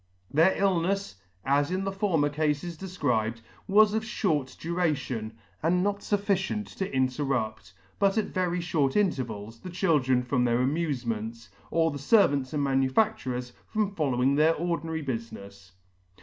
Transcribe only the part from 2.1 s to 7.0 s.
Cafes defcribed, was of fhort duration, and not fufficient to